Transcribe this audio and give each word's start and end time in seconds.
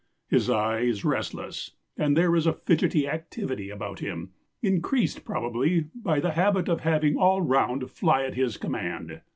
His 0.27 0.49
eye 0.49 0.79
is 0.79 1.05
restless, 1.05 1.73
and 1.95 2.17
there 2.17 2.35
is 2.35 2.47
a 2.47 2.53
fidgety 2.53 3.07
activity 3.07 3.69
about 3.69 3.99
him, 3.99 4.31
increased 4.63 5.23
probably 5.23 5.89
by 5.93 6.19
the 6.19 6.31
habit 6.31 6.67
of 6.67 6.79
having 6.79 7.17
all 7.17 7.43
round 7.43 7.87
fly 7.91 8.23
at 8.25 8.33
his 8.33 8.57
command." 8.57 9.21